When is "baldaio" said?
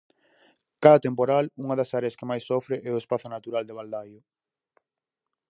3.77-4.21